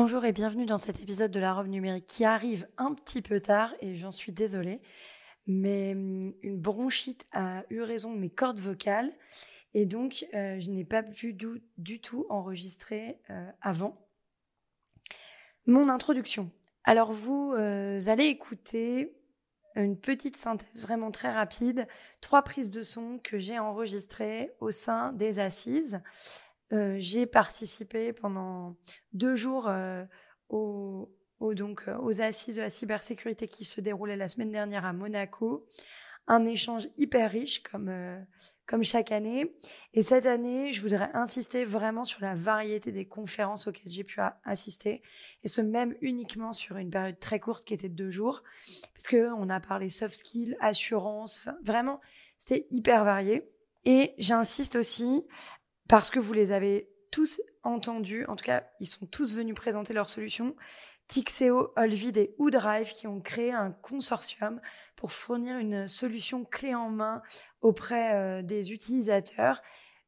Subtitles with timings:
[0.00, 3.40] Bonjour et bienvenue dans cet épisode de la robe numérique qui arrive un petit peu
[3.40, 4.80] tard et j'en suis désolée,
[5.48, 9.10] mais hum, une bronchite a eu raison de mes cordes vocales
[9.74, 14.06] et donc euh, je n'ai pas pu du, tout enregistrer euh, avant.
[15.66, 16.52] Mon introduction.
[16.84, 19.16] Alors vous euh, allez écouter
[19.74, 21.88] une petite synthèse vraiment très rapide,
[22.20, 26.00] trois prises de son que j'ai enregistrées au sein des assises.
[26.72, 28.76] Euh, j'ai participé pendant
[29.12, 30.04] deux jours euh,
[30.50, 31.08] aux,
[31.40, 35.66] donc, euh, aux assises de la cybersécurité qui se déroulaient la semaine dernière à Monaco.
[36.26, 37.90] Un échange hyper riche comme,
[38.66, 39.56] comme chaque année.
[39.94, 44.20] Et cette année, je voudrais insister vraiment sur la variété des conférences auxquelles j'ai pu
[44.44, 45.00] assister.
[45.42, 48.42] Et ce même uniquement sur une période très courte qui était de deux jours.
[48.92, 51.98] Parce que on a parlé soft skills, assurance, vraiment,
[52.36, 53.50] c'était hyper varié.
[53.86, 55.26] Et j'insiste aussi
[55.88, 59.92] parce que vous les avez tous entendus, en tout cas, ils sont tous venus présenter
[59.94, 60.54] leurs solutions.
[61.08, 64.60] Tixeo, Olvid et Oudrive qui ont créé un consortium
[64.94, 67.22] pour fournir une solution clé en main
[67.62, 69.62] auprès euh, des utilisateurs,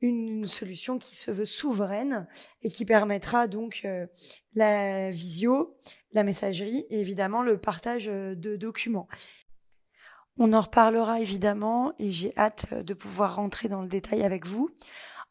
[0.00, 2.28] une, solution qui se veut souveraine
[2.62, 4.06] et qui permettra donc euh,
[4.54, 5.76] la visio,
[6.12, 9.08] la messagerie et évidemment le partage euh, de documents.
[10.36, 14.70] On en reparlera évidemment et j'ai hâte de pouvoir rentrer dans le détail avec vous.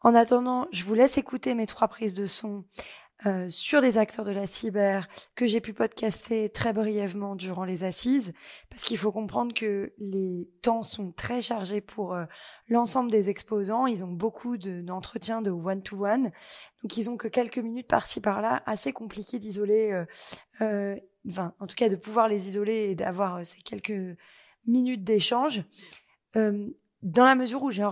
[0.04, 2.64] En attendant, je vous laisse écouter mes trois prises de son
[3.24, 7.84] euh, sur les acteurs de la cyber que j'ai pu podcaster très brièvement durant les
[7.84, 8.34] assises,
[8.68, 12.26] parce qu'il faut comprendre que les temps sont très chargés pour euh,
[12.68, 13.86] l'ensemble des exposants.
[13.86, 16.32] Ils ont beaucoup d'entretiens de one-to-one,
[16.82, 20.04] donc ils ont que quelques minutes par-ci par-là, assez compliqué d'isoler,
[20.60, 24.18] euh, enfin en tout cas de pouvoir les isoler et d'avoir ces quelques
[24.66, 25.64] minutes d'échange.
[26.34, 27.84] dans la mesure où j'ai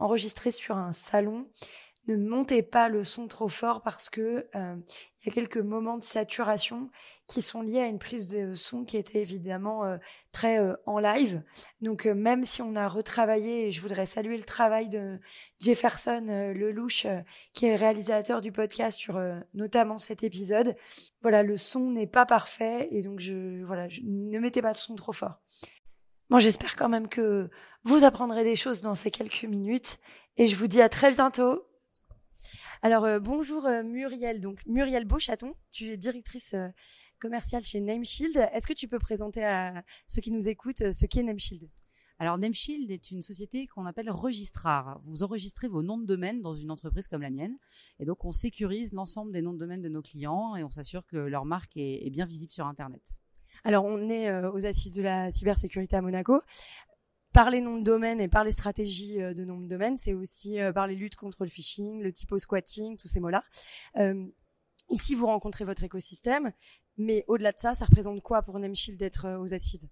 [0.00, 1.46] enregistré sur un salon,
[2.08, 4.76] ne montez pas le son trop fort parce que euh,
[5.20, 6.90] il y a quelques moments de saturation
[7.26, 9.98] qui sont liés à une prise de son qui était évidemment euh,
[10.32, 11.42] très euh, en live.
[11.80, 15.20] Donc même si on a retravaillé, et je voudrais saluer le travail de
[15.60, 17.06] Jefferson Lelouch,
[17.52, 19.20] qui est le réalisateur du podcast sur
[19.54, 20.74] notamment cet épisode.
[21.22, 24.96] Voilà, le son n'est pas parfait et donc je voilà, ne mettez pas le son
[24.96, 25.38] trop fort.
[26.30, 27.50] Bon, j'espère quand même que
[27.82, 29.98] vous apprendrez des choses dans ces quelques minutes
[30.36, 31.64] et je vous dis à très bientôt.
[32.82, 36.68] Alors euh, bonjour euh, Muriel, donc Muriel Beauchaton, tu es directrice euh,
[37.18, 38.36] commerciale chez Nameshield.
[38.52, 41.68] Est-ce que tu peux présenter à ceux qui nous écoutent ce qu'est Nameshield
[42.22, 45.00] alors, Nameshield est une société qu'on appelle registrar.
[45.04, 47.56] Vous enregistrez vos noms de domaine dans une entreprise comme la mienne.
[47.98, 51.06] Et donc, on sécurise l'ensemble des noms de domaine de nos clients et on s'assure
[51.06, 53.16] que leur marque est bien visible sur Internet.
[53.64, 56.40] Alors, on est euh, aux assises de la cybersécurité à Monaco.
[57.32, 60.14] Par les noms de domaine et par les stratégies euh, de noms de domaine, c'est
[60.14, 63.42] aussi euh, par les luttes contre le phishing, le typo squatting, tous ces mots-là.
[64.90, 66.52] ici, vous rencontrez votre écosystème,
[66.96, 69.88] mais au-delà de ça, ça représente quoi pour Nameshield d'être aux assises?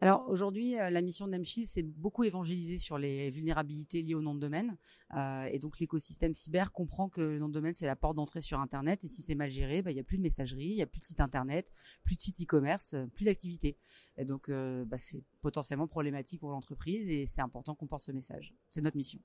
[0.00, 4.22] Alors aujourd'hui, euh, la mission de Nameshield, c'est beaucoup évangéliser sur les vulnérabilités liées au
[4.22, 4.76] nom de domaine.
[5.16, 8.40] Euh, et donc l'écosystème cyber comprend que le nom de domaine, c'est la porte d'entrée
[8.40, 9.02] sur Internet.
[9.02, 10.86] Et si c'est mal géré, bah, il n'y a plus de messagerie, il n'y a
[10.86, 11.72] plus de site Internet,
[12.04, 13.76] plus de site e-commerce, euh, plus d'activité.
[14.16, 18.54] Et donc bah, c'est potentiellement problématique pour l'entreprise et c'est important qu'on porte ce message.
[18.70, 19.20] C'est notre mission.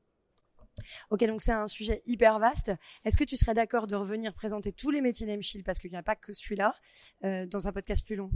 [1.12, 2.72] Ok, donc c'est un sujet hyper vaste.
[3.06, 5.98] Est-ce que tu serais d'accord de revenir présenter tous les métiers Nameshield, parce qu'il n'y
[5.98, 6.76] a pas que celui-là,
[7.22, 8.32] dans un podcast plus long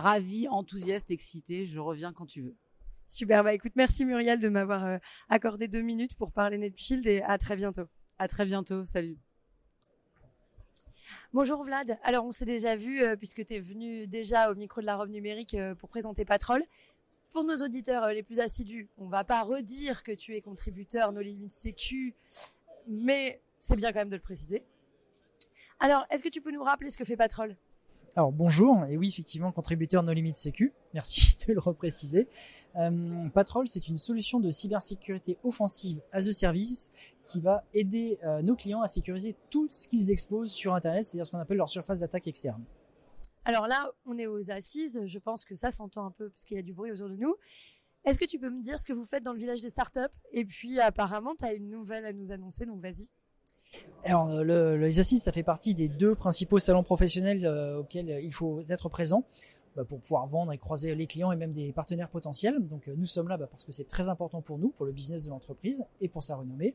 [0.00, 1.66] ravi, enthousiaste, excité.
[1.66, 2.56] Je reviens quand tu veux.
[3.06, 3.44] Super.
[3.44, 4.98] Bah écoute, merci Muriel de m'avoir euh,
[5.28, 7.84] accordé deux minutes pour parler NetShield et à très bientôt.
[8.18, 8.86] À très bientôt.
[8.86, 9.18] Salut.
[11.34, 11.98] Bonjour Vlad.
[12.02, 14.96] Alors on s'est déjà vu euh, puisque tu es venu déjà au micro de la
[14.96, 16.62] robe numérique euh, pour présenter Patrol.
[17.30, 21.22] Pour nos auditeurs les plus assidus, on va pas redire que tu es contributeur nos
[21.22, 22.14] limites sécu,
[22.86, 24.64] mais c'est bien quand même de le préciser.
[25.80, 27.56] Alors, est-ce que tu peux nous rappeler ce que fait Patrol?
[28.14, 32.28] Alors bonjour, et oui effectivement contributeur No Limit Sécu, merci de le repréciser.
[32.76, 36.90] Euh, Patrol c'est une solution de cybersécurité offensive as a service
[37.28, 41.24] qui va aider euh, nos clients à sécuriser tout ce qu'ils exposent sur Internet, c'est-à-dire
[41.24, 42.62] ce qu'on appelle leur surface d'attaque externe.
[43.46, 46.58] Alors là, on est aux assises, je pense que ça s'entend un peu parce qu'il
[46.58, 47.34] y a du bruit autour de nous.
[48.04, 50.00] Est-ce que tu peux me dire ce que vous faites dans le village des startups?
[50.32, 53.08] Et puis apparemment, tu as une nouvelle à nous annoncer, donc vas-y.
[54.04, 57.46] Alors, le, les assises, ça fait partie des deux principaux salons professionnels
[57.78, 59.24] auxquels il faut être présent.
[59.74, 62.58] Bah, pour pouvoir vendre et croiser les clients et même des partenaires potentiels.
[62.66, 65.24] Donc nous sommes là bah, parce que c'est très important pour nous, pour le business
[65.24, 66.74] de l'entreprise et pour sa renommée.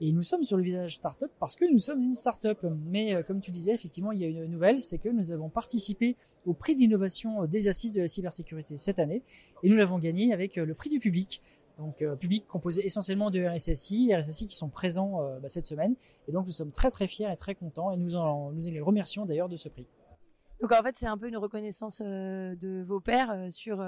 [0.00, 2.58] Et nous sommes sur le visage startup parce que nous sommes une startup.
[2.86, 5.48] Mais euh, comme tu disais, effectivement, il y a une nouvelle, c'est que nous avons
[5.48, 9.22] participé au prix d'innovation des assises de la cybersécurité cette année
[9.62, 11.40] et nous l'avons gagné avec euh, le prix du public.
[11.78, 15.94] Donc euh, public composé essentiellement de RSSI, RSSI qui sont présents bah, cette semaine.
[16.26, 18.80] Et donc nous sommes très très fiers et très contents et nous en, nous les
[18.80, 19.86] remercions d'ailleurs de ce prix.
[20.60, 23.82] Donc en fait c'est un peu une reconnaissance de vos pairs sur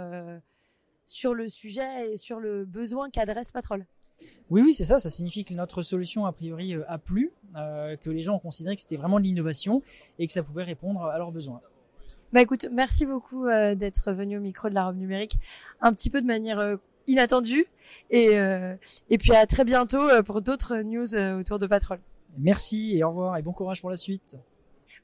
[1.06, 3.84] sur le sujet et sur le besoin qu'adresse Patrol.
[4.50, 4.98] Oui, oui, c'est ça.
[4.98, 8.40] Ça signifie que notre solution, a priori, euh, a plu, euh, que les gens ont
[8.40, 9.82] considéré que c'était vraiment de l'innovation
[10.18, 11.60] et que ça pouvait répondre à leurs besoins.
[12.32, 15.36] Bah écoute, merci beaucoup euh, d'être venu au micro de la robe numérique,
[15.80, 16.78] un petit peu de manière
[17.10, 17.66] inattendue,
[18.10, 18.34] et,
[19.10, 21.98] et puis à très bientôt pour d'autres news autour de Patrol.
[22.38, 24.36] Merci et au revoir et bon courage pour la suite.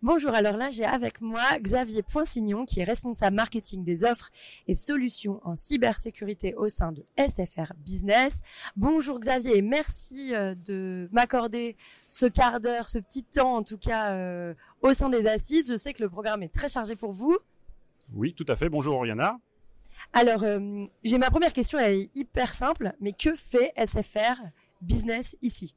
[0.03, 4.31] Bonjour, alors là j'ai avec moi Xavier Poinsignon qui est responsable marketing des offres
[4.69, 8.43] et solutions en cybersécurité au sein de SFR Business.
[8.77, 11.77] Bonjour Xavier et merci euh, de m'accorder
[12.09, 15.71] ce quart d'heure, ce petit temps en tout cas euh, au sein des assises.
[15.71, 17.37] Je sais que le programme est très chargé pour vous.
[18.13, 18.69] Oui, tout à fait.
[18.69, 19.39] Bonjour Oriana.
[20.17, 24.41] Alors euh, j'ai ma première question, elle est hyper simple, mais que fait SFR
[24.81, 25.77] Business ici?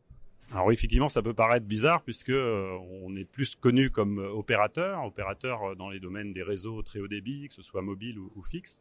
[0.53, 2.71] Alors effectivement, ça peut paraître bizarre puisque euh,
[3.03, 7.09] on est plus connu comme opérateur, opérateur euh, dans les domaines des réseaux très haut
[7.09, 8.79] débit, que ce soit mobile ou, fixe.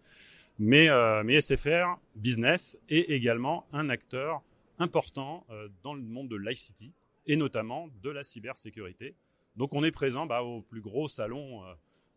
[0.60, 0.88] Mais,
[1.24, 4.42] mais SFR Business est également un acteur
[4.78, 5.46] important
[5.84, 6.92] dans le monde de l'ICT
[7.26, 9.14] et notamment de la cybersécurité.
[9.56, 11.62] Donc on est présent bah, au plus gros salon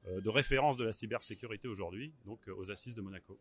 [0.07, 3.37] de référence de la cybersécurité aujourd'hui, donc aux Assises de Monaco.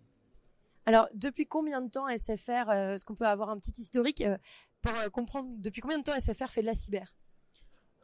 [0.87, 4.23] Alors, depuis combien de temps SFR, est-ce qu'on peut avoir un petit historique
[4.83, 7.15] pour euh, comprendre depuis combien de temps SFR fait de la cyber?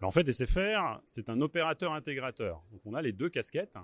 [0.03, 2.63] En fait, SFR, c'est un opérateur intégrateur.
[2.71, 3.75] Donc on a les deux casquettes.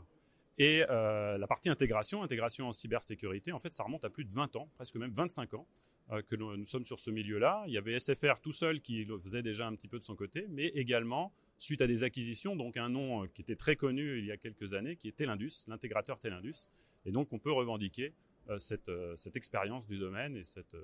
[0.59, 4.33] Et euh, la partie intégration, intégration en cybersécurité, en fait, ça remonte à plus de
[4.33, 5.67] 20 ans, presque même 25 ans
[6.11, 7.65] euh, que nous, sommes sur ce milieu-là.
[7.67, 10.15] Il y avait SFR tout seul qui le faisait déjà un petit peu de son
[10.15, 14.27] côté, mais également suite à des acquisitions, donc un nom qui était très connu il
[14.27, 16.69] y a quelques années, qui est Telindus, l'intégrateur Telindus.
[17.05, 18.13] Et donc on peut revendiquer
[18.59, 20.75] cette, cette expérience du domaine et cette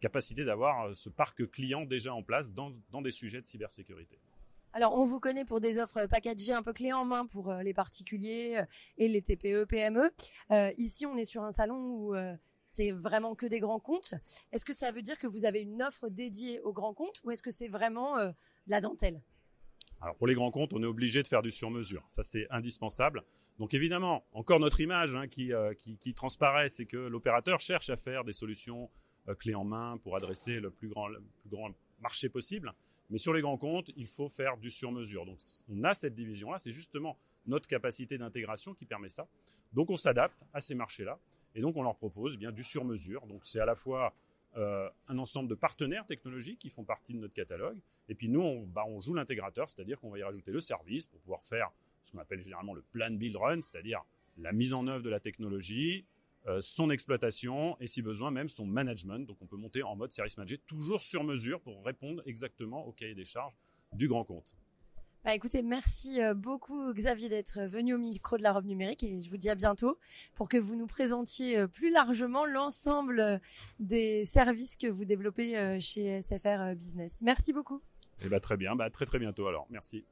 [0.00, 4.18] capacité d'avoir euh, ce parc client déjà en place dans, des sujets de cybersécurité.
[4.72, 7.62] Alors, on vous connaît pour des offres packagées un peu clés en main pour euh,
[7.62, 8.64] les particuliers euh,
[8.98, 10.10] et les TPE, PME.
[10.76, 12.14] ici, on est sur un salon où
[12.66, 14.14] c'est vraiment que des grands comptes.
[14.52, 17.30] Est-ce que ça veut dire que vous avez une offre dédiée aux grands comptes ou
[17.30, 18.16] est-ce que c'est vraiment
[18.66, 19.22] la dentelle?
[20.00, 22.04] Alors pour les grands comptes, on est obligé de faire du sur-mesure.
[22.08, 23.22] Ça, c'est indispensable.
[23.58, 25.52] Donc évidemment, encore notre image hein, qui,
[26.00, 28.90] qui, transparaît, c'est que l'opérateur cherche à faire des solutions
[29.28, 31.70] euh, clé en main pour adresser le plus grand, le plus grand
[32.00, 32.72] marché possible.
[33.08, 35.24] Mais sur les grands comptes, il faut faire du sur-mesure.
[35.24, 35.38] Donc
[35.68, 39.26] on a cette division-là, c'est justement notre capacité d'intégration qui permet ça.
[39.72, 41.18] Donc on s'adapte à ces marchés-là
[41.54, 43.26] et donc on leur propose eh bien du sur-mesure.
[43.26, 44.14] Donc c'est à la fois
[44.56, 48.40] euh, un ensemble de partenaires technologiques qui font partie de notre catalogue et puis nous
[48.40, 51.70] on, bah, on joue l'intégrateur, c'est-à-dire qu'on va y rajouter le service pour pouvoir faire
[52.02, 54.02] ce qu'on appelle généralement le plan build run, c'est-à-dire
[54.38, 56.04] la mise en œuvre de la technologie,
[56.46, 59.26] euh, son exploitation et si besoin même son management.
[59.26, 62.92] Donc on peut monter en mode service manager toujours sur mesure pour répondre exactement au
[62.92, 63.54] cahier des charges
[63.92, 64.56] du grand compte.
[65.26, 69.20] Bah écoutez, merci euh, beaucoup Xavier d'être venu au micro de la robe numérique et
[69.20, 69.98] je vous dis à bientôt
[70.36, 73.40] pour que vous nous présentiez euh, plus largement l'ensemble
[73.80, 77.22] des services que vous développez chez SFR Business.
[77.24, 77.82] Merci beaucoup.
[78.22, 79.66] Eh bah très bien, bah très très bientôt alors.
[79.68, 80.04] Merci.